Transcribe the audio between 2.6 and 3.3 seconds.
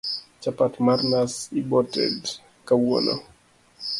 kawuono